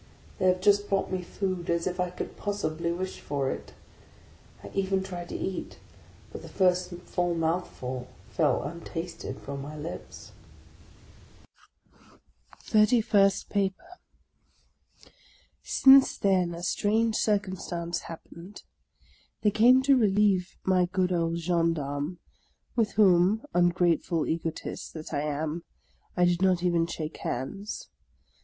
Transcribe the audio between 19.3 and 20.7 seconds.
They came to relieve